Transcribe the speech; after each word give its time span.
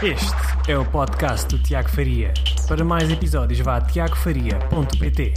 Este 0.00 0.70
é 0.70 0.78
o 0.78 0.88
podcast 0.88 1.48
do 1.48 1.60
Tiago 1.60 1.88
Faria. 1.88 2.32
Para 2.68 2.84
mais 2.84 3.10
episódios, 3.10 3.58
vá 3.58 3.78
a 3.78 3.80
tiagofaria.pt. 3.80 5.34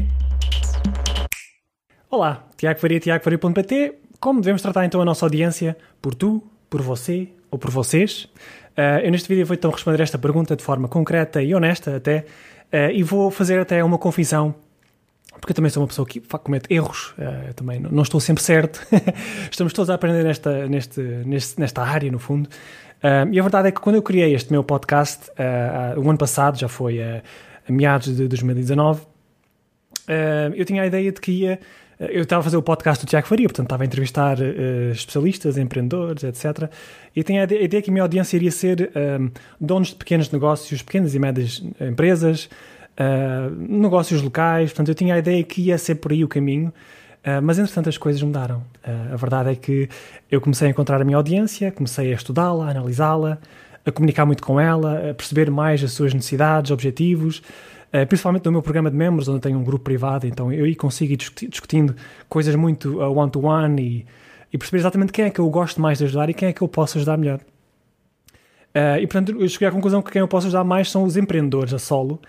Olá, 2.12 2.48
Tiago 2.56 2.80
Faria, 2.80 3.00
tiagofaria.pt. 3.00 3.96
Como 4.20 4.40
devemos 4.40 4.62
tratar 4.62 4.86
então 4.86 5.02
a 5.02 5.06
nossa 5.06 5.26
audiência? 5.26 5.76
Por 6.00 6.14
tu, 6.14 6.44
por 6.70 6.80
você 6.80 7.30
ou 7.50 7.58
por 7.58 7.72
vocês? 7.72 8.26
Uh, 8.78 9.02
eu 9.04 9.10
neste 9.10 9.28
vídeo 9.28 9.48
vou 9.48 9.56
então 9.56 9.72
responder 9.72 10.00
esta 10.00 10.20
pergunta 10.20 10.56
de 10.56 10.62
forma 10.62 10.88
concreta 10.88 11.42
e 11.42 11.56
honesta 11.56 11.96
até, 11.96 12.28
uh, 12.72 12.92
e 12.94 13.02
vou 13.02 13.32
fazer 13.32 13.60
até 13.60 13.84
uma 13.84 13.98
confissão 13.98 14.54
porque 15.40 15.54
eu 15.54 15.56
também 15.56 15.72
sou 15.72 15.82
uma 15.82 15.88
pessoa 15.88 16.06
que 16.06 16.20
comete 16.20 16.72
erros, 16.72 17.16
uh, 17.18 17.54
também 17.56 17.80
não, 17.80 18.04
estou 18.04 18.20
sempre 18.20 18.44
certo. 18.44 18.86
Estamos 19.50 19.74
todos 19.74 19.90
a 19.90 19.96
aprender 19.96 20.24
nesta, 20.24 20.68
neste, 20.68 21.02
nesta 21.58 21.82
área, 21.82 22.12
no 22.12 22.20
fundo. 22.20 22.48
Uh, 23.02 23.28
e 23.32 23.40
a 23.40 23.42
verdade 23.42 23.70
é 23.70 23.72
que 23.72 23.82
quando 23.82 23.96
eu 23.96 24.02
criei 24.04 24.36
este 24.36 24.52
meu 24.52 24.64
podcast, 24.64 25.32
uh, 25.32 25.98
uh, 25.98 26.00
o 26.00 26.08
ano 26.08 26.20
passado, 26.20 26.58
já 26.58 26.68
foi 26.68 27.02
a, 27.02 27.24
meados 27.68 28.16
de 28.16 28.28
2019, 28.28 29.02
eu 30.56 30.66
tinha 30.66 30.84
a 30.84 30.88
ideia 30.88 31.12
de 31.12 31.22
que 31.22 31.32
ia. 31.32 31.60
Eu 32.00 32.24
estava 32.24 32.42
a 32.42 32.44
fazer 32.44 32.58
o 32.58 32.62
podcast 32.62 33.06
do 33.06 33.08
Tiago 33.08 33.28
Faria, 33.28 33.48
portanto 33.48 33.68
estava 33.68 33.84
a 33.84 33.86
entrevistar 33.86 34.38
especialistas, 34.92 35.58
empreendedores, 35.58 36.24
etc. 36.24 36.70
E 37.16 37.24
tinha 37.24 37.42
a 37.42 37.44
ideia 37.46 37.82
que 37.82 37.90
a 37.90 37.94
minha 37.94 38.04
audiência 38.04 38.36
iria 38.36 38.52
ser 38.52 38.92
donos 39.60 39.90
de 39.90 39.96
pequenos 39.96 40.30
negócios, 40.32 40.82
pequenas 40.82 41.14
e 41.14 41.20
médias 41.20 41.64
empresas, 41.80 42.50
negócios 43.70 44.22
locais. 44.22 44.72
Portanto, 44.72 44.90
eu 44.90 44.96
tinha 44.96 45.14
a 45.14 45.20
ideia 45.20 45.42
que 45.44 45.62
ia 45.62 45.78
ser 45.78 45.96
por 45.96 46.12
aí 46.12 46.24
o 46.24 46.28
caminho. 46.28 46.74
Uh, 47.22 47.40
mas 47.42 47.60
entretanto 47.60 47.88
as 47.88 47.98
coisas 47.98 48.22
mudaram. 48.22 48.58
Uh, 48.86 49.14
a 49.14 49.16
verdade 49.16 49.52
é 49.52 49.56
que 49.56 49.88
eu 50.30 50.42
comecei 50.42 50.68
a 50.68 50.72
encontrar 50.72 51.00
a 51.00 51.04
minha 51.04 51.18
audiência, 51.18 51.72
comecei 51.72 52.12
a 52.12 52.16
estudá-la, 52.16 52.66
a 52.66 52.72
analisá-la, 52.72 53.38
a 53.86 53.92
comunicar 53.92 54.26
muito 54.26 54.44
com 54.44 54.60
ela, 54.60 55.12
a 55.12 55.14
perceber 55.14 55.52
mais 55.52 55.84
as 55.84 55.92
suas 55.92 56.14
necessidades, 56.16 56.72
objetivos, 56.72 57.38
uh, 57.94 58.06
principalmente 58.08 58.46
no 58.46 58.52
meu 58.52 58.62
programa 58.64 58.90
de 58.90 58.98
membros, 58.98 59.28
onde 59.28 59.40
tenho 59.40 59.60
um 59.60 59.64
grupo 59.64 59.84
privado, 59.84 60.26
então 60.26 60.52
eu 60.52 60.66
aí 60.66 60.76
consigo 60.76 61.14
ir 61.14 61.18
discutindo 61.18 61.96
coisas 62.28 62.56
muito 62.56 63.00
one-to-one 63.00 63.76
-one 63.76 63.82
e, 63.82 64.06
e, 64.52 64.58
perceber 64.58 64.80
exatamente 64.80 65.12
quem 65.12 65.26
é 65.26 65.30
que 65.30 65.40
eu 65.40 65.50
gosto 65.50 65.80
mais 65.80 66.00
de 66.00 66.06
ajudar 66.06 66.28
e 66.28 66.34
quem 66.34 66.50
é 66.50 66.54
que 66.54 66.64
eu 66.64 66.68
posso 66.68 66.98
ajudar 66.98 67.18
melhor. 67.18 67.40
e 69.00 69.06
portanto 69.06 69.40
eu 69.40 69.48
cheguei 69.48 69.68
à 69.68 69.72
conclusão 69.72 70.02
que 70.02 70.12
quem 70.12 70.22
eu 70.22 70.28
posso 70.28 70.48
ajudar 70.48 70.64
mais 70.64 70.90
são 70.90 71.04
os 71.04 71.16
empreendedores 71.18 71.72
a 71.74 71.80
solo, 71.80 72.20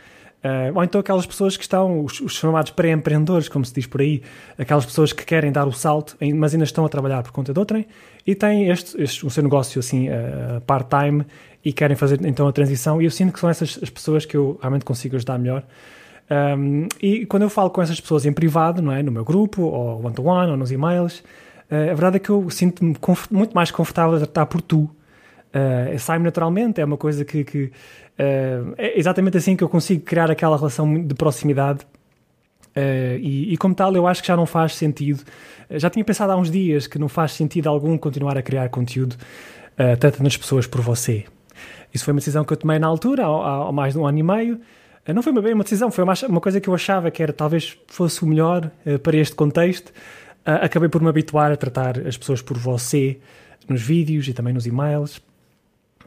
Uh, 0.42 0.74
ou 0.74 0.82
então 0.82 1.00
aquelas 1.00 1.24
pessoas 1.24 1.56
que 1.56 1.62
estão, 1.62 2.04
os, 2.04 2.20
os 2.20 2.32
chamados 2.32 2.72
pré-empreendedores, 2.72 3.48
como 3.48 3.64
se 3.64 3.72
diz 3.72 3.86
por 3.86 4.00
aí, 4.00 4.22
aquelas 4.58 4.84
pessoas 4.84 5.12
que 5.12 5.24
querem 5.24 5.52
dar 5.52 5.66
o 5.66 5.72
salto, 5.72 6.16
mas 6.34 6.52
ainda 6.52 6.64
estão 6.64 6.84
a 6.84 6.88
trabalhar 6.88 7.22
por 7.22 7.30
conta 7.30 7.52
de 7.52 7.58
outrem 7.60 7.86
e 8.26 8.34
têm 8.34 8.68
este, 8.68 9.00
este, 9.00 9.24
o 9.24 9.30
seu 9.30 9.42
negócio 9.42 9.78
assim 9.78 10.08
uh, 10.08 10.60
part-time 10.66 11.24
e 11.64 11.72
querem 11.72 11.96
fazer 11.96 12.24
então 12.26 12.48
a 12.48 12.52
transição. 12.52 13.00
E 13.00 13.04
eu 13.04 13.10
sinto 13.10 13.32
que 13.32 13.38
são 13.38 13.48
essas 13.48 13.78
as 13.80 13.88
pessoas 13.88 14.26
que 14.26 14.36
eu 14.36 14.58
realmente 14.60 14.84
consigo 14.84 15.14
ajudar 15.14 15.38
melhor. 15.38 15.62
Um, 16.58 16.88
e 17.00 17.26
quando 17.26 17.42
eu 17.42 17.50
falo 17.50 17.70
com 17.70 17.82
essas 17.82 18.00
pessoas 18.00 18.24
em 18.24 18.32
privado, 18.32 18.80
não 18.80 18.92
é? 18.92 19.02
no 19.02 19.12
meu 19.12 19.24
grupo, 19.24 19.62
ou 19.62 20.04
one-to-one, 20.04 20.46
-one, 20.46 20.50
ou 20.50 20.56
nos 20.56 20.72
e-mails, 20.72 21.20
uh, 21.70 21.90
a 21.90 21.94
verdade 21.94 22.16
é 22.16 22.18
que 22.18 22.30
eu 22.30 22.48
sinto-me 22.50 22.96
muito 23.30 23.54
mais 23.54 23.70
confortável 23.70 24.16
a 24.16 24.18
tratar 24.18 24.46
por 24.46 24.60
tu. 24.60 24.90
Uh, 25.54 25.98
Sai-me 25.98 26.24
naturalmente, 26.24 26.80
é 26.80 26.84
uma 26.84 26.96
coisa 26.96 27.24
que, 27.24 27.44
que 27.44 27.72
Uh, 28.18 28.74
é 28.76 28.98
exatamente 28.98 29.36
assim 29.36 29.56
que 29.56 29.64
eu 29.64 29.68
consigo 29.68 30.02
criar 30.04 30.30
aquela 30.30 30.56
relação 30.56 31.02
de 31.02 31.14
proximidade. 31.14 31.86
Uh, 32.76 33.18
e, 33.20 33.52
e, 33.52 33.56
como 33.58 33.74
tal, 33.74 33.94
eu 33.94 34.06
acho 34.06 34.22
que 34.22 34.28
já 34.28 34.36
não 34.36 34.46
faz 34.46 34.74
sentido. 34.74 35.22
Uh, 35.70 35.78
já 35.78 35.90
tinha 35.90 36.04
pensado 36.04 36.32
há 36.32 36.36
uns 36.36 36.50
dias 36.50 36.86
que 36.86 36.98
não 36.98 37.08
faz 37.08 37.32
sentido 37.32 37.68
algum 37.68 37.96
continuar 37.98 38.36
a 38.36 38.42
criar 38.42 38.68
conteúdo 38.70 39.12
uh, 39.12 39.96
tratando 39.98 40.26
as 40.26 40.36
pessoas 40.36 40.66
por 40.66 40.80
você. 40.80 41.24
Isso 41.92 42.04
foi 42.04 42.12
uma 42.12 42.20
decisão 42.20 42.44
que 42.44 42.52
eu 42.52 42.56
tomei 42.56 42.78
na 42.78 42.86
altura, 42.86 43.26
há, 43.26 43.68
há 43.68 43.72
mais 43.72 43.92
de 43.92 43.98
um 43.98 44.06
ano 44.06 44.18
e 44.18 44.22
meio. 44.22 44.60
Uh, 45.06 45.12
não 45.12 45.22
foi 45.22 45.32
bem 45.40 45.52
uma 45.52 45.64
decisão, 45.64 45.90
foi 45.90 46.02
uma, 46.02 46.14
uma, 46.28 46.40
coisa 46.40 46.60
que 46.60 46.68
eu 46.68 46.74
achava 46.74 47.10
que 47.10 47.22
era 47.22 47.32
talvez 47.32 47.76
fosse 47.88 48.22
o 48.22 48.26
melhor 48.26 48.70
para 49.02 49.16
este 49.16 49.34
contexto. 49.34 49.92
acabei 50.44 50.88
por 50.88 51.02
me 51.02 51.08
habituar 51.08 51.52
a 51.52 51.56
tratar 51.56 51.98
as 52.06 52.16
pessoas 52.16 52.40
por 52.40 52.56
você 52.56 53.18
nos 53.68 53.82
vídeos 53.82 54.26
e 54.28 54.32
também 54.32 54.54
nos 54.54 54.66
e-mails. 54.66 55.20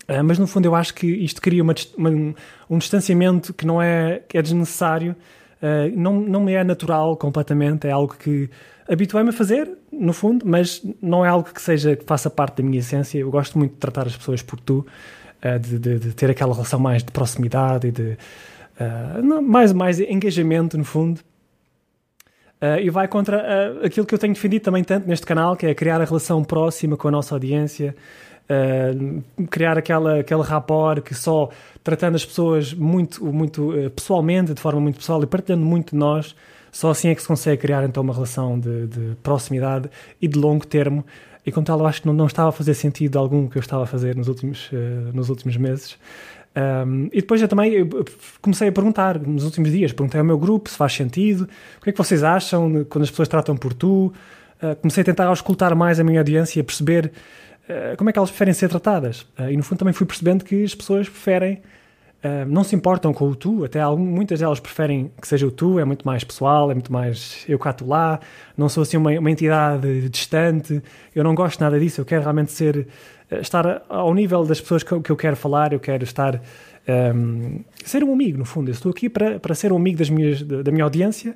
Uh, 0.08 0.24
mas 0.24 0.38
no 0.38 0.46
fundo 0.46 0.66
eu 0.66 0.76
acho 0.76 0.94
que 0.94 1.08
isto 1.08 1.42
cria 1.42 1.64
uma, 1.64 1.74
uma, 1.98 2.36
um 2.70 2.78
distanciamento 2.78 3.54
que 3.54 3.66
não 3.66 3.82
é, 3.82 4.22
que 4.28 4.38
é 4.38 4.42
desnecessário, 4.42 5.16
uh, 5.62 6.00
não, 6.00 6.20
não 6.20 6.44
me 6.44 6.54
é 6.54 6.64
natural 6.64 7.18
completamente, 7.18 7.88
é 7.88 7.92
algo 7.92 8.16
que 8.18 8.50
habituei-me 8.88 9.30
a 9.30 9.34
fazer, 9.34 9.70
no 9.92 10.14
fundo, 10.14 10.46
mas 10.48 10.82
não 11.02 11.26
é 11.26 11.30
algo 11.30 11.50
que 11.52 11.62
seja 11.62 11.96
que 11.96 12.06
faça 12.06 12.30
parte 12.30 12.62
da 12.62 12.64
minha 12.64 12.80
essência. 12.80 13.18
Eu 13.18 13.32
gosto 13.32 13.58
muito 13.58 13.74
de 13.74 13.78
tratar 13.78 14.06
as 14.06 14.16
pessoas 14.16 14.44
por 14.44 14.60
tu, 14.60 14.86
uh, 15.44 15.60
de, 15.60 15.80
de, 15.80 16.00
de, 16.00 16.14
ter 16.14 16.30
aquela 16.30 16.54
relação 16.54 16.80
mais 16.80 17.04
de 17.04 17.12
proximidade 17.12 17.88
e 17.88 17.92
de 17.92 18.18
não, 19.24 19.42
mais, 19.42 19.72
mais 19.72 20.02
engajamento, 20.02 20.78
no 20.78 20.84
fundo. 20.84 21.22
E 22.82 22.90
vai 22.90 23.08
contra 23.08 23.80
aquilo 23.84 24.06
que 24.06 24.16
eu 24.16 24.20
tenho 24.20 24.34
defendido 24.34 24.64
também 24.64 24.84
tanto 24.84 25.08
neste 25.08 25.26
canal, 25.26 25.56
que 25.56 25.66
é 25.66 25.76
criar 25.76 26.02
a 26.02 26.06
relação 26.06 26.44
próxima 26.44 26.98
com 26.98 27.08
a 27.08 27.12
nossa 27.12 27.36
audiência, 27.36 27.96
Uh, 28.46 29.24
criar 29.50 29.76
aquela, 29.76 30.20
aquele 30.20 30.44
rapport 30.44 31.02
que 31.02 31.16
só 31.16 31.50
tratando 31.84 32.14
as 32.14 32.24
pessoas 32.24 32.76
muito, 32.76 33.26
muito 33.26 33.72
uh, 33.72 33.90
pessoalmente, 33.90 34.54
de 34.54 34.62
forma 34.62 34.80
muito 34.80 35.00
pessoal 35.00 35.24
e 35.24 35.26
partilhando 35.26 35.66
muito 35.66 35.92
de 35.92 35.98
nós, 35.98 36.36
só 36.72 36.92
assim 36.92 37.10
é 37.10 37.16
que 37.16 37.22
se 37.24 37.28
consegue 37.28 37.60
criar 37.60 37.84
então 37.86 38.04
uma 38.04 38.14
relação 38.14 38.60
de, 38.60 38.86
de 38.86 39.16
proximidade 39.24 39.90
e 40.22 40.28
de 40.28 40.38
longo 40.38 40.64
termo. 40.64 41.04
E 41.44 41.52
como 41.52 41.66
tal, 41.66 41.80
eu 41.80 41.88
acho 41.88 42.02
que 42.02 42.08
não, 42.08 42.14
não 42.14 42.28
estava 42.28 42.50
a 42.50 42.52
fazer 42.52 42.76
sentido 42.76 43.18
algum 43.18 43.48
que 43.48 43.58
eu 43.58 43.62
estava 43.62 43.84
a 43.84 43.88
fazer 43.88 44.16
nos 44.16 44.28
últimos, 44.28 44.70
uh, 44.72 45.12
nos 45.12 45.30
últimos 45.30 45.58
meses. 45.58 45.98
Um, 46.56 47.08
e 47.12 47.20
depois 47.20 47.42
eu 47.42 47.48
também 47.48 47.90
comecei 48.42 48.70
a 48.70 48.72
perguntar 48.72 49.20
nos 49.20 49.44
últimos 49.44 49.72
dias, 49.72 49.92
perguntei 49.92 50.20
ao 50.20 50.26
meu 50.26 50.38
grupo 50.38 50.70
se 50.70 50.78
faz 50.78 50.94
sentido, 50.94 51.50
o 51.80 51.84
que 51.84 51.90
é 51.90 51.92
que 51.92 51.98
vocês 51.98 52.24
acham 52.24 52.86
quando 52.86 53.04
as 53.04 53.10
pessoas 53.10 53.28
tratam 53.28 53.58
por 53.58 53.74
tu. 53.74 54.14
comecei 54.82 55.02
a 55.02 55.06
tentar 55.06 55.26
auscultar 55.26 55.76
mais 55.76 56.00
a 56.00 56.04
minha 56.04 56.22
audiência 56.22 56.60
e 56.60 56.62
a 56.62 56.64
perceber 56.64 57.12
eh, 57.68 57.96
como 57.98 58.10
é 58.10 58.14
que 58.14 58.20
elas 58.20 58.30
preferem 58.30 58.54
ser 58.54 58.70
tratadas. 58.70 59.22
Uh, 59.38 59.50
e 59.50 59.58
no 59.58 59.64
fundo 59.64 59.80
também 59.80 59.94
fui 59.94 60.06
percebendo 60.06 60.44
que 60.46 60.64
as 60.64 60.76
pessoas 60.76 61.10
preferem, 61.10 61.62
uh, 62.26 62.46
não 62.48 62.64
se 62.64 62.76
importam 62.76 63.14
com 63.14 63.30
o 63.30 63.36
tu, 63.36 63.64
até 63.64 63.80
algum, 63.80 64.04
muitas 64.04 64.40
delas 64.40 64.60
preferem 64.60 65.12
que 65.22 65.28
seja 65.28 65.46
o 65.46 65.52
tu, 65.52 65.80
é 65.80 65.86
muito 65.86 66.06
mais 66.06 66.24
pessoal, 66.24 66.72
é 66.72 66.74
muito 66.74 66.92
mais 66.92 67.46
eu 67.48 67.60
cá, 67.60 67.72
tu 67.72 67.88
lá, 67.88 68.20
não 68.58 68.68
sou 68.68 68.84
assim 68.84 68.98
uma, 68.98 69.12
uma 69.12 69.32
entidade 69.32 70.10
distante, 70.10 70.82
eu 71.14 71.24
não 71.24 71.36
gosto 71.36 71.60
nada 71.62 71.80
disso, 71.80 72.02
eu 72.02 72.06
quero 72.06 72.24
realmente 72.24 72.52
ser, 72.52 72.88
estar 73.42 73.84
ao 73.88 74.14
nível 74.14 74.44
das 74.44 74.60
pessoas 74.60 74.84
que, 74.84 75.00
que 75.00 75.12
eu 75.12 75.16
quero 75.16 75.36
falar, 75.36 75.74
eu 75.74 75.80
quero 75.80 76.04
estar, 76.04 76.42
um, 77.16 77.64
ser 77.84 78.04
um 78.04 78.12
amigo 78.12 78.38
no 78.38 78.46
fundo, 78.46 78.70
eu 78.70 78.74
estou 78.74 78.92
aqui 78.92 79.10
para, 79.10 79.40
para 79.40 79.54
ser 79.54 79.72
um 79.72 79.78
amigo 79.78 79.98
das 80.00 80.10
minhas, 80.10 80.42
da, 80.42 80.72
minha 80.72 80.84
audiência, 80.84 81.36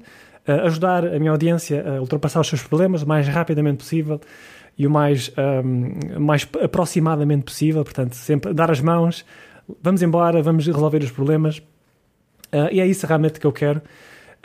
ajudar 0.66 1.06
a 1.06 1.20
minha 1.20 1.32
audiência 1.32 1.86
a 1.88 2.02
ultrapassar 2.02 2.40
os 2.40 2.48
seus 2.48 2.64
problemas 2.64 3.04
o 3.04 3.08
mais 3.08 3.28
rapidamente 3.28 3.78
possível, 3.78 4.20
e 4.80 4.88
o 4.88 4.90
mais, 4.90 5.30
um, 5.38 6.22
mais 6.22 6.48
aproximadamente 6.64 7.44
possível, 7.44 7.84
portanto, 7.84 8.14
sempre 8.14 8.54
dar 8.54 8.72
as 8.72 8.80
mãos, 8.80 9.26
vamos 9.81 10.02
embora, 10.02 10.41
vamos 10.41 10.66
resolver 10.66 11.03
os 11.03 11.12
problemas. 11.12 11.59
Uh, 12.52 12.69
e 12.72 12.80
é 12.80 12.88
isso 12.88 13.06
realmente 13.06 13.40
que 13.40 13.46
eu 13.46 13.52
quero. 13.52 13.81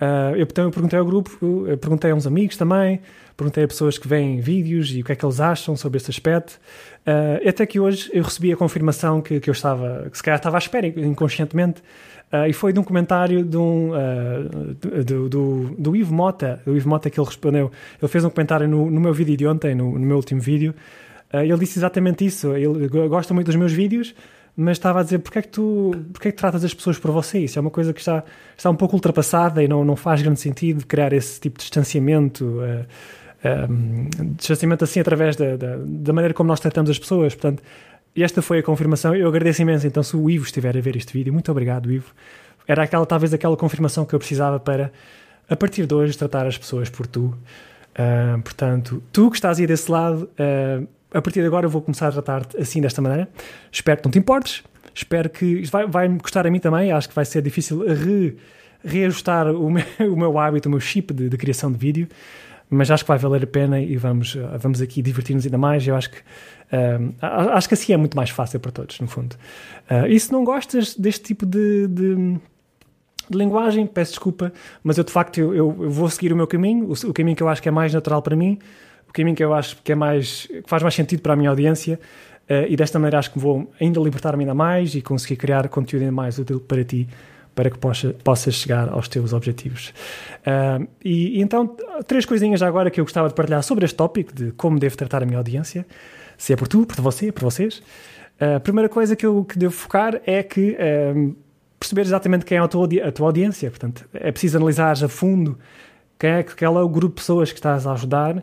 Uh, 0.01 0.37
eu, 0.37 0.43
então, 0.43 0.65
eu 0.65 0.71
perguntei 0.71 0.99
ao 0.99 1.05
grupo, 1.05 1.67
eu 1.67 1.79
perguntei 1.79 2.11
a 2.11 2.15
uns 2.15 2.27
amigos 2.27 2.57
também, 2.57 3.01
perguntei 3.37 3.65
a 3.65 3.69
pessoas 3.69 3.97
que 3.97 4.09
veem 4.09 4.41
vídeos 4.41 4.91
e 4.91 5.01
o 5.01 5.05
que 5.05 5.13
é 5.13 5.17
que 5.17 5.25
eles 5.25 5.41
acham 5.41 5.77
sobre 5.77 5.99
este 5.99 6.11
aspecto. 6.11 6.59
Uh, 7.07 7.49
até 7.49 7.65
que 7.65 7.79
hoje 7.79 8.11
eu 8.13 8.23
recebi 8.23 8.53
a 8.53 8.57
confirmação 8.57 9.21
que, 9.23 9.39
que 9.41 9.49
eu 9.49 9.53
estava, 9.53 10.09
que 10.11 10.17
se 10.17 10.23
calhar 10.23 10.39
estava 10.39 10.57
à 10.57 10.59
espera 10.59 10.87
inconscientemente, 10.87 11.83
Uh, 12.33 12.49
e 12.49 12.53
foi 12.53 12.73
de 12.73 12.81
um 12.81 12.83
comentário 12.83 13.45
de 13.45 13.57
um, 13.57 13.91
uh, 13.91 14.75
do, 15.05 15.29
do, 15.29 15.75
do, 15.79 15.95
Ivo 15.95 16.13
Mota, 16.13 16.61
o 16.67 16.75
Ivo 16.75 16.89
Mota 16.89 17.09
que 17.09 17.21
ele 17.21 17.27
respondeu. 17.27 17.71
Ele 18.03 18.09
fez 18.09 18.25
um 18.25 18.31
comentário 18.31 18.67
no, 18.67 18.91
no 18.91 19.01
meu 19.01 19.15
vídeo 19.15 19.37
de 19.37 19.47
ontem, 19.47 19.73
no, 19.73 19.93
no 19.93 20.05
meu 20.05 20.17
último 20.17 20.41
vídeo. 20.41 20.75
Ele 21.33 21.57
disse 21.59 21.79
exatamente 21.79 22.25
isso. 22.27 22.53
Ele 22.57 22.89
gosta 22.89 23.33
muito 23.33 23.47
dos 23.47 23.57
meus 23.57 23.73
vídeos, 23.73 24.15
mas 24.57 24.77
estava 24.79 25.01
a 25.01 25.03
dizer 25.03 25.19
porque 25.19 25.39
é 25.39 25.43
que 25.43 25.49
tu, 25.49 25.93
porque 26.13 26.29
é 26.29 26.31
que 26.31 26.37
tratas 26.37 26.65
as 26.65 26.73
pessoas 26.73 26.99
por 26.99 27.11
você? 27.11 27.41
Isso 27.41 27.59
é 27.59 27.61
uma 27.61 27.71
coisa 27.71 27.93
que 27.93 28.01
está, 28.01 28.23
está 28.57 28.71
um 28.71 28.77
pouco 28.77 28.95
ultrapassada 28.95 29.63
e 29.63 29.69
não, 29.69 29.85
não 29.85 29.97
faz 29.97 30.23
grande 30.23 30.41
sentido 30.41 30.87
criar 30.87 31.13
esse 31.13 31.41
tipo 31.41 31.59
de 31.59 31.65
distanciamento. 31.65 32.61
Um, 33.45 34.09
distanciamento 34.37 34.85
assim 34.85 35.01
através 35.01 35.37
da, 35.37 35.57
da, 35.57 35.77
da 35.79 36.13
maneira 36.15 36.33
como 36.33 36.49
nós 36.49 36.61
tratamos 36.61 36.91
as 36.91 36.99
pessoas. 36.99 37.35
Portanto, 37.35 37.63
esta 38.23 38.41
foi 38.41 38.61
a 38.61 38.63
confirmação. 38.63 39.15
Eu 39.15 39.29
agradeço 39.29 39.63
imenso. 39.63 39.87
Então, 39.87 40.03
se 40.03 40.17
o 40.17 40.31
Ivo 40.31 40.45
estiver 40.45 40.77
a 40.77 40.81
ver 40.81 40.97
este 40.97 41.13
vídeo, 41.13 41.33
muito 41.33 41.51
obrigado, 41.51 41.91
Ivo. 41.91 42.13
Era 42.67 42.85
aquela, 42.85 43.05
talvez 43.05 43.35
aquela 43.35 43.57
confirmação 43.57 44.05
que 44.05 44.15
eu 44.15 44.19
precisava 44.19 44.61
para, 44.61 44.93
a 45.49 45.57
partir 45.57 45.87
de 45.87 45.95
hoje, 45.95 46.17
tratar 46.17 46.47
as 46.47 46.57
pessoas 46.57 46.89
por 46.89 47.07
tu. 47.07 47.35
Uh, 47.95 48.41
portanto, 48.43 49.03
tu 49.13 49.31
que 49.31 49.37
estás 49.37 49.59
aí 49.59 49.67
desse 49.67 49.91
lado, 49.91 50.29
uh, 50.39 50.87
a 51.15 51.23
partir 51.23 51.41
de 51.41 51.47
agora 51.47 51.67
eu 51.67 51.71
vou 51.71 51.81
começar 51.81 52.09
a 52.09 52.13
tratar-te 52.13 52.57
assim, 52.59 52.81
desta 52.81 53.01
maneira. 53.01 53.29
Espero 53.71 53.99
que 53.99 54.05
não 54.05 54.11
te 54.11 54.19
importes. 54.19 54.65
Espero 54.93 55.31
que 55.31 55.45
isto 55.45 55.73
vai, 55.73 55.87
vai 55.87 56.09
me 56.09 56.19
custar 56.19 56.47
a 56.47 56.51
mim 56.51 56.59
também. 56.59 56.91
Acho 56.91 57.09
que 57.09 57.15
vai 57.15 57.25
ser 57.25 57.41
difícil 57.41 57.87
re, 57.87 58.37
reajustar 58.85 59.47
o 59.49 59.71
meu, 59.71 59.85
o 60.13 60.17
meu 60.17 60.39
hábito, 60.39 60.69
o 60.69 60.71
meu 60.71 60.81
chip 60.81 61.15
de, 61.15 61.29
de 61.29 61.37
criação 61.37 61.71
de 61.71 61.79
vídeo. 61.79 62.09
mas 62.69 62.91
acho 62.91 63.05
que 63.05 63.09
vai 63.09 63.19
valer 63.19 63.45
a 63.45 63.47
pena 63.47 63.81
e 63.81 63.97
vamos, 63.97 64.37
vamos 64.59 64.83
aqui 64.83 65.03
divertir-nos 65.03 65.45
ainda 65.45 65.59
mais. 65.59 65.87
Eu 65.87 65.95
acho 65.95 66.11
que, 66.11 66.19
uh, 66.19 67.15
acho 67.53 67.69
que 67.69 67.75
assim 67.75 67.93
é 67.93 67.97
muito 67.97 68.17
mais 68.17 68.31
fácil 68.31 68.59
para 68.59 68.73
todos, 68.73 68.99
no 68.99 69.07
fundo. 69.07 69.37
Uh, 69.89 70.07
e 70.09 70.19
se 70.19 70.33
não 70.33 70.45
gostas 70.45 70.97
deste 70.97 71.23
tipo 71.23 71.47
de, 71.47 71.87
de, 71.87 72.17
de, 72.17 72.41
linguagem, 73.39 73.87
peço 73.87 74.13
desculpa, 74.13 74.53
mas 74.83 74.99
eu 74.99 75.05
de 75.05 75.13
facto 75.13 75.39
eu, 75.39 75.55
eu, 75.55 75.71
vou 75.91 76.11
seguir 76.11 76.33
o 76.33 76.37
meu 76.37 76.47
caminho, 76.47 76.87
o, 76.87 77.09
o, 77.09 77.13
caminho 77.13 77.37
que 77.37 77.43
eu 77.43 77.49
acho 77.49 77.63
que 77.63 77.69
é 77.69 77.73
mais 77.73 77.95
natural 77.95 78.21
para 78.21 78.35
mim, 78.35 78.59
caminho 79.15 79.37
que 79.37 79.43
eu 79.43 79.55
acho 79.55 79.81
que 79.83 79.93
é 79.93 79.95
mais 79.95 80.47
que 80.47 80.63
faz 80.67 80.83
mais 80.83 80.95
sentido 80.95 81.23
para 81.23 81.33
a 81.33 81.37
minha 81.37 81.49
audiência. 81.49 81.99
Uh, 82.45 82.69
e 82.69 82.77
desta 82.77 82.99
maneira 82.99 83.19
acho 83.19 83.33
que 83.33 83.39
vou 83.39 83.73
ainda 83.81 83.99
libertar-me 84.01 84.43
ainda 84.43 84.55
mais 84.55 84.95
e 84.95 85.01
conseguir 85.01 85.37
criar 85.37 85.67
conteúdo 85.69 86.03
ainda 86.03 86.13
mais 86.13 86.39
útil 86.39 86.61
para 86.61 86.85
ti 86.85 87.09
para 87.55 87.71
que 87.71 87.79
possa, 87.79 88.15
possas 88.25 88.55
chegar 88.55 88.89
aos 88.89 89.09
teus 89.09 89.33
objetivos. 89.33 89.95
Uh, 90.41 90.87
e, 91.03 91.39
e, 91.39 91.41
então, 91.41 91.77
três 92.07 92.27
coisinhas 92.27 92.61
agora 92.63 92.91
que 92.91 93.01
eu 93.01 93.05
gostava 93.05 93.29
de 93.29 93.35
partilhar 93.35 93.63
sobre 93.63 93.85
este 93.85 93.97
tópico 93.97 94.35
de 94.35 94.51
como 94.53 94.79
devo 94.79 94.97
tratar 94.97 95.23
a 95.23 95.27
minha 95.27 95.39
audiência, 95.39 95.87
se 96.37 96.53
é 96.53 96.57
por 96.57 96.69
tu, 96.69 96.85
por 96.85 97.01
você, 97.01 97.31
por 97.31 97.45
vocês. 97.45 97.79
Uh, 98.41 98.57
a 98.57 98.61
primeira 98.61 98.89
coisa 98.89 99.15
que 99.15 99.25
eu 99.25 99.45
que 99.45 99.59
devo 99.59 99.73
focar 99.73 100.21
é 100.27 100.43
que 100.43 100.73
uh, 100.73 101.37
perceber 101.79 102.03
exatamente 102.03 102.45
quem 102.45 102.59
é 102.59 102.61
a 102.61 102.69
tua, 102.69 102.89
a 103.07 103.13
tua 103.13 103.27
audiência. 103.27 103.71
Portanto, 103.71 104.05
é 104.13 104.33
preciso 104.33 104.57
analisar 104.57 104.93
a 105.03 105.09
fundo 105.09 105.59
quem 106.19 106.31
é, 106.31 106.43
qual 106.43 106.79
é 106.79 106.83
o 106.83 106.89
grupo 106.89 107.15
de 107.15 107.23
pessoas 107.23 107.53
que 107.53 107.59
estás 107.59 107.87
a 107.87 107.93
ajudar, 107.93 108.43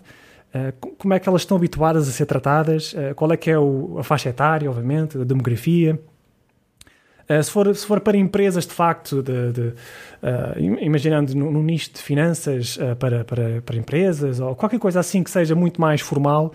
como 0.97 1.13
é 1.13 1.19
que 1.19 1.29
elas 1.29 1.43
estão 1.43 1.55
habituadas 1.55 2.09
a 2.09 2.11
ser 2.11 2.25
tratadas, 2.25 2.93
qual 3.15 3.31
é 3.31 3.37
que 3.37 3.49
é 3.49 3.57
o, 3.57 3.97
a 3.99 4.03
faixa 4.03 4.29
etária, 4.29 4.69
obviamente, 4.69 5.17
a 5.17 5.23
demografia, 5.23 5.97
Uh, 7.31 7.41
se, 7.41 7.49
for, 7.49 7.73
se 7.73 7.85
for 7.85 8.01
para 8.01 8.17
empresas, 8.17 8.65
de 8.65 8.73
facto, 8.73 9.23
de, 9.23 9.53
de, 9.53 9.61
uh, 9.61 10.59
imaginando 10.81 11.33
num, 11.33 11.49
num 11.49 11.63
nicho 11.63 11.91
de 11.93 11.99
finanças 11.99 12.77
uh, 12.77 12.95
para, 12.97 13.23
para, 13.23 13.61
para 13.61 13.77
empresas 13.77 14.41
ou 14.41 14.53
qualquer 14.53 14.79
coisa 14.79 14.99
assim 14.99 15.23
que 15.23 15.31
seja 15.31 15.55
muito 15.55 15.79
mais 15.79 16.01
formal, 16.01 16.51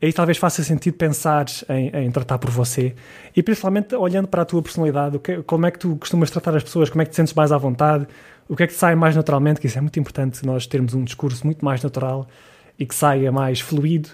aí 0.00 0.12
talvez 0.12 0.38
faça 0.38 0.62
sentido 0.62 0.94
pensar 0.94 1.46
em, 1.68 1.88
em, 1.88 2.10
tratar 2.10 2.38
por 2.38 2.50
você. 2.50 2.94
E 3.34 3.42
principalmente 3.42 3.96
olhando 3.96 4.28
para 4.28 4.42
a 4.42 4.44
tua 4.44 4.62
personalidade, 4.62 5.18
que, 5.18 5.42
como 5.42 5.66
é 5.66 5.70
que 5.72 5.78
tu 5.78 5.96
costumas 5.96 6.30
tratar 6.30 6.54
as 6.56 6.62
pessoas, 6.62 6.88
como 6.88 7.02
é 7.02 7.04
que 7.04 7.10
te 7.10 7.16
sentes 7.16 7.34
mais 7.34 7.50
à 7.50 7.58
vontade, 7.58 8.06
o 8.48 8.54
que 8.54 8.62
é 8.62 8.66
que 8.66 8.74
te 8.74 8.78
sai 8.78 8.94
mais 8.94 9.16
naturalmente, 9.16 9.60
que 9.60 9.66
isso 9.66 9.78
é 9.78 9.80
muito 9.80 9.98
importante 9.98 10.44
nós 10.46 10.66
termos 10.66 10.94
um 10.94 11.02
discurso 11.02 11.44
muito 11.44 11.64
mais 11.64 11.82
natural 11.82 12.28
e 12.82 12.86
que 12.86 12.94
saia 12.94 13.30
mais 13.30 13.60
fluido, 13.60 14.08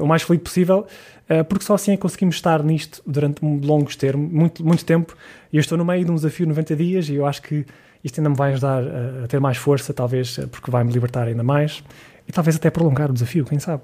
o 0.00 0.06
mais 0.06 0.22
fluido 0.22 0.44
possível. 0.44 0.86
Eh, 1.28 1.42
porque 1.42 1.64
só 1.64 1.74
assim 1.74 1.92
é 1.92 1.96
que 1.96 2.02
conseguimos 2.02 2.36
estar 2.36 2.62
nisto 2.62 3.02
durante 3.06 3.44
longos 3.44 3.96
termos, 3.96 4.32
muito, 4.32 4.64
muito 4.64 4.84
tempo. 4.84 5.14
E 5.52 5.56
eu 5.56 5.60
estou 5.60 5.76
no 5.76 5.84
meio 5.84 6.04
de 6.04 6.10
um 6.10 6.14
desafio 6.14 6.46
de 6.46 6.50
90 6.50 6.76
dias 6.76 7.08
e 7.08 7.16
eu 7.16 7.26
acho 7.26 7.42
que 7.42 7.66
isto 8.02 8.18
ainda 8.18 8.30
me 8.30 8.36
vai 8.36 8.52
ajudar 8.52 8.82
a, 8.82 9.24
a 9.24 9.26
ter 9.28 9.38
mais 9.38 9.58
força, 9.58 9.92
talvez, 9.92 10.38
eh, 10.38 10.46
porque 10.46 10.70
vai 10.70 10.82
me 10.84 10.92
libertar 10.92 11.28
ainda 11.28 11.42
mais 11.42 11.84
e 12.26 12.32
talvez 12.32 12.56
até 12.56 12.70
prolongar 12.70 13.10
o 13.10 13.12
desafio, 13.12 13.44
quem 13.44 13.58
sabe. 13.58 13.82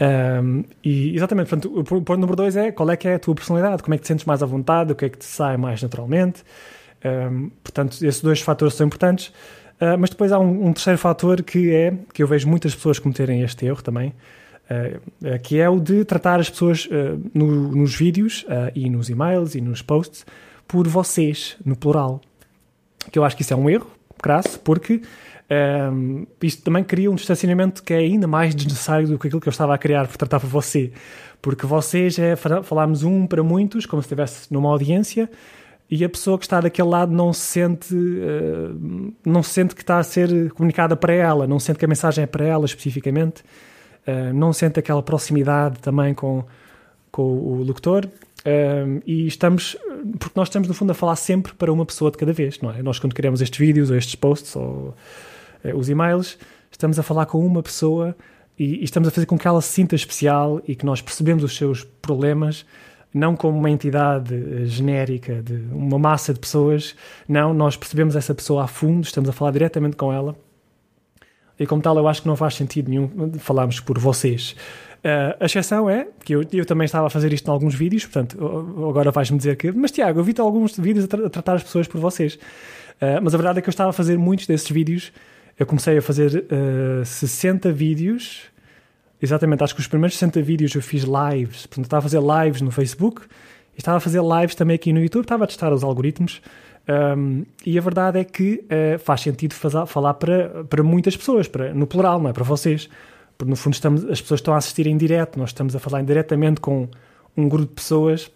Um, 0.00 0.64
e 0.82 1.14
exatamente, 1.14 1.48
portanto, 1.48 1.78
o 1.78 1.84
ponto 1.84 2.16
número 2.16 2.34
dois 2.34 2.56
é 2.56 2.72
qual 2.72 2.90
é 2.90 2.96
que 2.96 3.06
é 3.06 3.14
a 3.14 3.18
tua 3.18 3.34
personalidade, 3.34 3.82
como 3.82 3.94
é 3.94 3.98
que 3.98 4.02
te 4.02 4.08
sentes 4.08 4.24
mais 4.24 4.42
à 4.42 4.46
vontade, 4.46 4.92
o 4.92 4.96
que 4.96 5.04
é 5.04 5.08
que 5.08 5.18
te 5.18 5.24
sai 5.24 5.56
mais 5.56 5.82
naturalmente. 5.82 6.42
Um, 7.04 7.50
portanto, 7.62 7.92
esses 8.04 8.20
dois 8.20 8.40
fatores 8.40 8.74
são 8.74 8.86
importantes. 8.86 9.32
Uh, 9.82 9.98
mas 9.98 10.10
depois 10.10 10.30
há 10.30 10.38
um, 10.38 10.68
um, 10.68 10.72
terceiro 10.72 10.96
fator 10.96 11.42
que 11.42 11.74
é 11.74 11.92
que 12.14 12.22
eu 12.22 12.28
vejo 12.28 12.48
muitas 12.48 12.72
pessoas 12.72 13.00
cometerem 13.00 13.42
este 13.42 13.66
erro 13.66 13.82
também, 13.82 14.14
uh, 14.70 15.40
que 15.40 15.58
é 15.58 15.68
o 15.68 15.80
de 15.80 16.04
tratar 16.04 16.38
as 16.38 16.48
pessoas 16.48 16.88
no, 17.34 17.72
nos 17.72 17.92
vídeos 17.92 18.46
e 18.76 18.88
nos 18.88 19.10
e-mails 19.10 19.56
e 19.56 19.60
nos 19.60 19.82
posts 19.82 20.24
por 20.68 20.86
vocês, 20.86 21.56
no 21.64 21.74
plural. 21.74 22.20
Que 23.10 23.18
eu 23.18 23.24
acho 23.24 23.34
que 23.34 23.42
isso 23.42 23.52
é 23.52 23.56
um 23.56 23.68
erro, 23.68 23.90
crasso, 24.22 24.60
porque 24.60 25.02
um, 25.92 26.26
isto 26.40 26.62
também 26.62 26.82
cria 26.84 27.10
um 27.10 27.14
distanciamento 27.14 27.82
que 27.82 27.92
é 27.92 27.98
ainda 27.98 28.26
mais 28.26 28.54
desnecessário 28.54 29.08
do 29.08 29.18
que 29.18 29.26
aquilo 29.26 29.40
que 29.40 29.48
eu 29.48 29.50
estava 29.50 29.74
a 29.74 29.78
criar 29.78 30.06
por 30.06 30.16
tratar 30.16 30.40
por 30.40 30.48
você. 30.48 30.92
Porque 31.42 31.66
vocês 31.66 32.18
é 32.18 32.36
falarmos 32.36 33.02
um 33.02 33.26
para 33.26 33.42
muitos, 33.42 33.84
como 33.84 34.00
se 34.00 34.06
estivesse 34.06 34.52
numa 34.52 34.70
audiência, 34.70 35.28
e 35.94 36.02
a 36.06 36.08
pessoa 36.08 36.38
que 36.38 36.46
está 36.46 36.58
daquele 36.58 36.88
lado 36.88 37.12
não 37.12 37.34
se 37.34 37.42
sente, 37.42 37.94
uh, 37.94 39.12
não 39.26 39.42
se 39.42 39.50
sente 39.50 39.74
que 39.74 39.82
está 39.82 39.98
a 39.98 40.02
ser 40.02 40.50
comunicada 40.52 40.96
para 40.96 41.12
ela, 41.12 41.46
não 41.46 41.58
sente 41.58 41.78
que 41.78 41.84
a 41.84 41.88
mensagem 41.88 42.24
é 42.24 42.26
para 42.26 42.46
ela 42.46 42.64
especificamente. 42.64 43.42
Uh, 44.06 44.32
não 44.32 44.54
sente 44.54 44.80
aquela 44.80 45.02
proximidade 45.02 45.80
também 45.80 46.14
com, 46.14 46.46
com 47.10 47.22
o 47.22 47.62
locutor. 47.62 48.06
Uh, 48.06 49.02
e 49.06 49.26
estamos, 49.26 49.76
porque 50.18 50.32
nós 50.34 50.48
estamos 50.48 50.66
no 50.66 50.72
fundo 50.72 50.92
a 50.92 50.94
falar 50.94 51.14
sempre 51.14 51.52
para 51.52 51.70
uma 51.70 51.84
pessoa 51.84 52.10
de 52.10 52.16
cada 52.16 52.32
vez, 52.32 52.58
não 52.62 52.70
é? 52.70 52.82
Nós 52.82 52.98
quando 52.98 53.14
criamos 53.14 53.42
estes 53.42 53.58
vídeos 53.58 53.90
ou 53.90 53.96
estes 53.98 54.14
posts 54.14 54.56
ou 54.56 54.94
os 55.74 55.90
e-mails, 55.90 56.38
estamos 56.70 56.98
a 56.98 57.02
falar 57.02 57.26
com 57.26 57.44
uma 57.44 57.62
pessoa 57.62 58.16
e, 58.58 58.80
e, 58.80 58.84
estamos 58.84 59.10
a 59.10 59.12
fazer 59.12 59.26
com 59.26 59.36
que 59.36 59.46
ela 59.46 59.60
se 59.60 59.68
sinta 59.68 59.94
especial 59.94 60.62
e 60.66 60.74
que 60.74 60.86
nós 60.86 61.02
percebemos 61.02 61.44
os 61.44 61.54
seus 61.54 61.84
problemas, 61.84 62.64
não 63.12 63.36
como 63.36 63.58
uma 63.58 63.70
entidade 63.70 64.66
genérica 64.66 65.42
de 65.42 65.54
uma 65.72 65.98
massa 65.98 66.32
de 66.32 66.40
pessoas, 66.40 66.94
não, 67.28 67.52
nós 67.52 67.76
percebemos 67.76 68.16
essa 68.16 68.34
pessoa 68.34 68.64
a 68.64 68.66
fundo, 68.66 69.04
estamos 69.04 69.28
a 69.28 69.32
falar 69.32 69.50
diretamente 69.50 69.96
com 69.96 70.12
ela 70.12 70.36
e 71.58 71.66
como 71.66 71.80
tal, 71.80 71.96
eu 71.96 72.08
acho 72.08 72.22
que 72.22 72.28
não 72.28 72.36
faz 72.36 72.54
sentido 72.54 72.88
nenhum 72.88 73.08
falarmos 73.38 73.78
por 73.78 73.98
vocês. 73.98 74.56
Uh, 74.98 75.34
a 75.40 75.46
exceção 75.46 75.90
é 75.90 76.06
que 76.24 76.34
eu, 76.34 76.44
eu, 76.52 76.64
também 76.64 76.84
estava 76.84 77.06
a 77.06 77.10
fazer 77.10 77.32
isto 77.32 77.48
em 77.48 77.50
alguns 77.50 77.74
vídeos, 77.74 78.04
portanto, 78.04 78.36
agora 78.88 79.10
vais-me 79.10 79.36
dizer 79.36 79.56
que. 79.56 79.70
Mas 79.72 79.90
Tiago, 79.90 80.20
eu 80.20 80.24
vi-te 80.24 80.40
alguns 80.40 80.76
vídeos 80.76 81.04
a, 81.04 81.08
tra 81.08 81.26
a, 81.26 81.30
tratar 81.30 81.54
as 81.54 81.62
pessoas 81.62 81.86
por 81.86 82.00
vocês. 82.00 82.34
Uh, 82.34 83.20
mas 83.22 83.34
a 83.34 83.36
verdade 83.36 83.58
é 83.58 83.62
que 83.62 83.68
eu 83.68 83.72
estava 83.72 83.90
a 83.90 83.92
fazer 83.92 84.16
muitos 84.16 84.46
desses 84.46 84.70
vídeos. 84.70 85.12
Eu 85.58 85.66
comecei 85.66 85.98
a 85.98 86.02
fazer 86.02 86.44
uh, 87.00 87.04
60 87.04 87.70
vídeos. 87.72 88.42
Exatamente, 89.22 89.62
acho 89.62 89.74
que 89.74 89.80
os 89.80 89.86
primeiros 89.86 90.18
60 90.18 90.42
vídeos 90.42 90.74
eu 90.74 90.82
fiz 90.82 91.04
lives. 91.04 91.66
Portanto, 91.66 91.84
estava 91.84 92.00
a 92.00 92.02
fazer 92.02 92.20
lives 92.20 92.60
no 92.60 92.72
Facebook 92.72 93.22
estava 93.76 93.96
a 93.96 94.00
fazer 94.00 94.20
lives 94.22 94.54
também 94.54 94.74
aqui 94.74 94.92
no 94.92 95.00
YouTube. 95.00 95.22
Estava 95.22 95.44
a 95.44 95.46
testar 95.46 95.72
os 95.72 95.82
algoritmos. 95.82 96.40
Um, 97.16 97.44
e 97.64 97.78
a 97.78 97.80
verdade 97.80 98.18
é 98.18 98.24
que 98.24 98.64
uh, 98.64 98.98
faz 98.98 99.20
sentido 99.20 99.54
fazer, 99.54 99.86
falar 99.86 100.14
para, 100.14 100.64
para 100.64 100.82
muitas 100.82 101.16
pessoas, 101.16 101.46
para, 101.46 101.72
no 101.72 101.86
plural, 101.86 102.20
não 102.20 102.30
é 102.30 102.32
para 102.32 102.44
vocês. 102.44 102.88
Porque 103.38 103.50
no 103.50 103.56
fundo 103.56 103.74
estamos, 103.74 104.04
as 104.04 104.20
pessoas 104.20 104.40
estão 104.40 104.54
a 104.54 104.56
assistir 104.56 104.86
em 104.86 104.96
direto, 104.96 105.38
nós 105.38 105.50
estamos 105.50 105.74
a 105.74 105.78
falar 105.78 106.02
diretamente 106.02 106.60
com 106.60 106.88
um 107.36 107.48
grupo 107.48 107.68
de 107.68 107.74
pessoas 107.74 108.30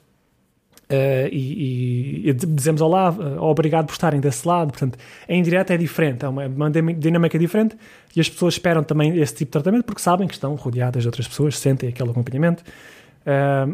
uh, 0.90 1.28
e, 1.30 2.28
e, 2.28 2.32
dizemos 2.32 2.80
olá, 2.80 3.10
uh, 3.10 3.42
obrigado 3.42 3.86
por 3.86 3.92
estarem 3.92 4.20
desse 4.20 4.46
lado. 4.46 4.72
Portanto, 4.72 4.98
em 5.28 5.42
direto 5.42 5.72
é 5.72 5.76
diferente, 5.76 6.24
é 6.24 6.28
uma, 6.28 6.46
uma 6.46 6.70
dinâmica 6.70 7.38
diferente 7.38 7.76
e 8.14 8.20
as 8.20 8.28
pessoas 8.28 8.54
esperam 8.54 8.82
também 8.82 9.18
esse 9.18 9.34
tipo 9.34 9.48
de 9.48 9.52
tratamento 9.52 9.84
porque 9.84 10.00
sabem 10.00 10.26
que 10.26 10.34
estão 10.34 10.54
rodeadas 10.54 11.02
de 11.02 11.08
outras 11.08 11.28
pessoas, 11.28 11.58
sentem 11.58 11.88
aquele 11.88 12.10
acompanhamento. 12.10 12.62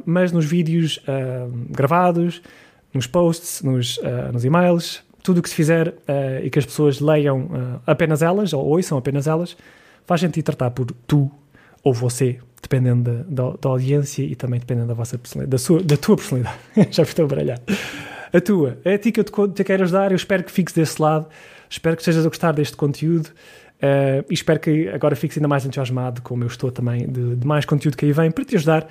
mas 0.04 0.32
nos 0.32 0.44
vídeos 0.44 0.98
gravados, 1.70 2.42
nos 2.92 3.06
posts, 3.06 3.62
nos, 3.62 3.96
uh, 3.98 4.32
nos 4.32 4.44
e-mails, 4.44 5.02
tudo 5.22 5.38
o 5.38 5.42
que 5.42 5.48
se 5.48 5.54
fizer 5.54 5.88
uh, 5.88 6.44
e 6.44 6.50
que 6.50 6.58
as 6.58 6.66
pessoas 6.66 7.00
leiam 7.00 7.44
uh, 7.44 7.80
apenas 7.86 8.22
elas 8.22 8.52
ou 8.52 8.64
ouçam 8.64 8.98
apenas 8.98 9.26
elas, 9.26 9.56
faz 10.04 10.20
sentido 10.20 10.44
tratar 10.44 10.70
por 10.70 10.86
tu 11.06 11.30
ou 11.82 11.92
você, 11.92 12.38
dependendo 12.62 13.10
da, 13.10 13.22
da, 13.48 13.56
da 13.60 13.68
audiência 13.68 14.22
e 14.22 14.36
também 14.36 14.60
dependendo 14.60 14.86
da 14.86 14.94
vossa 14.94 15.18
da, 15.46 15.58
sua, 15.58 15.82
da 15.82 15.96
tua 15.96 16.16
personalidade. 16.16 16.58
Já 16.90 17.02
estou 17.02 17.24
a 17.24 17.28
baralhar. 17.28 17.60
A 18.32 18.40
tua. 18.40 18.78
É 18.84 18.94
a 18.94 18.98
ti 18.98 19.12
que 19.12 19.20
eu 19.20 19.24
te, 19.24 19.32
te 19.52 19.64
quero 19.64 19.82
ajudar. 19.82 20.12
Eu 20.12 20.16
espero 20.16 20.44
que 20.44 20.52
fiques 20.52 20.72
desse 20.72 21.02
lado. 21.02 21.26
Espero 21.68 21.96
que 21.96 22.02
estejas 22.02 22.24
a 22.24 22.28
gostar 22.28 22.52
deste 22.52 22.76
conteúdo. 22.76 23.26
Uh, 23.26 24.24
e 24.30 24.34
espero 24.34 24.60
que 24.60 24.88
agora 24.88 25.16
fiques 25.16 25.36
ainda 25.36 25.48
mais 25.48 25.66
entusiasmado, 25.66 26.22
como 26.22 26.44
eu 26.44 26.46
estou 26.46 26.70
também, 26.70 27.04
de, 27.10 27.34
de 27.34 27.46
mais 27.46 27.64
conteúdo 27.64 27.96
que 27.96 28.06
aí 28.06 28.12
vem, 28.12 28.30
para 28.30 28.44
te 28.44 28.54
ajudar 28.54 28.86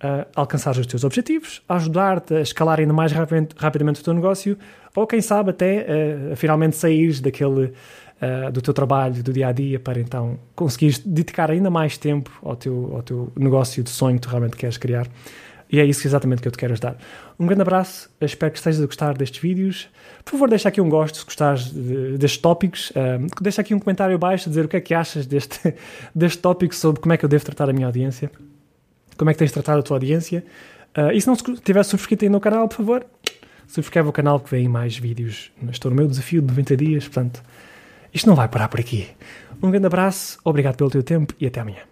a 0.00 0.26
alcançar 0.36 0.76
os 0.78 0.86
teus 0.86 1.02
objetivos, 1.02 1.60
ajudar-te 1.68 2.34
a 2.34 2.40
escalar 2.40 2.78
ainda 2.78 2.92
mais 2.92 3.10
rapidamente, 3.10 3.54
rapidamente 3.58 4.00
o 4.00 4.04
teu 4.04 4.14
negócio, 4.14 4.56
ou 4.94 5.06
quem 5.06 5.20
sabe 5.20 5.50
até 5.50 5.84
uh, 6.32 6.36
finalmente 6.36 6.76
sair 6.76 7.20
daquele 7.20 7.72
uh, 8.20 8.50
do 8.50 8.60
teu 8.60 8.72
trabalho 8.72 9.22
do 9.22 9.32
dia 9.32 9.48
a 9.48 9.52
dia 9.52 9.78
para 9.78 10.00
então 10.00 10.38
conseguires 10.54 10.98
dedicar 10.98 11.50
ainda 11.50 11.70
mais 11.70 11.98
tempo 11.98 12.30
ao 12.42 12.56
teu, 12.56 12.92
ao 12.94 13.02
teu 13.02 13.32
negócio 13.36 13.82
de 13.82 13.90
sonho 13.90 14.16
que 14.16 14.22
tu 14.22 14.28
realmente 14.28 14.56
queres 14.56 14.76
criar. 14.76 15.06
E 15.72 15.78
é 15.78 15.84
isso 15.84 16.04
exatamente 16.06 16.42
que 16.42 16.48
eu 16.48 16.52
te 16.52 16.58
quero 16.58 16.72
ajudar. 16.72 16.96
Um 17.38 17.46
grande 17.46 17.62
abraço, 17.62 18.10
espero 18.20 18.50
que 18.50 18.58
estejas 18.58 18.82
a 18.82 18.86
gostar 18.86 19.16
destes 19.16 19.40
vídeos. 19.40 19.88
Por 20.24 20.32
favor, 20.32 20.48
deixa 20.48 20.68
aqui 20.68 20.80
um 20.80 20.88
gosto 20.88 21.18
se 21.18 21.24
gostares 21.24 21.70
de, 21.72 22.18
destes 22.18 22.40
tópicos. 22.40 22.92
Um, 22.96 23.28
deixa 23.40 23.60
aqui 23.60 23.72
um 23.72 23.78
comentário 23.78 24.16
abaixo 24.16 24.48
a 24.48 24.50
dizer 24.50 24.64
o 24.64 24.68
que 24.68 24.76
é 24.76 24.80
que 24.80 24.92
achas 24.92 25.26
deste, 25.26 25.72
deste 26.12 26.38
tópico 26.38 26.74
sobre 26.74 27.00
como 27.00 27.12
é 27.12 27.16
que 27.16 27.24
eu 27.24 27.28
devo 27.28 27.44
tratar 27.44 27.70
a 27.70 27.72
minha 27.72 27.86
audiência 27.86 28.30
como 29.20 29.28
é 29.28 29.34
que 29.34 29.38
tens 29.38 29.52
tratado 29.52 29.80
a 29.80 29.82
tua 29.82 29.96
audiência. 29.96 30.42
Uh, 30.96 31.12
e 31.12 31.20
se 31.20 31.26
não 31.26 31.36
tiver 31.36 31.82
subscrito 31.82 32.24
ainda 32.24 32.32
no 32.32 32.40
canal, 32.40 32.66
por 32.66 32.76
favor, 32.76 33.06
subscreve 33.68 34.08
o 34.08 34.12
canal 34.12 34.40
que 34.40 34.50
vem 34.50 34.66
mais 34.66 34.96
vídeos. 34.96 35.52
Estou 35.70 35.90
no 35.90 35.96
meu 35.96 36.06
desafio 36.06 36.40
de 36.40 36.48
90 36.48 36.76
dias, 36.78 37.04
portanto, 37.04 37.42
isto 38.12 38.26
não 38.26 38.34
vai 38.34 38.48
parar 38.48 38.68
por 38.68 38.80
aqui. 38.80 39.08
Um 39.62 39.70
grande 39.70 39.86
abraço, 39.86 40.38
obrigado 40.44 40.76
pelo 40.76 40.90
teu 40.90 41.02
tempo 41.02 41.34
e 41.40 41.46
até 41.46 41.60
amanhã. 41.60 41.89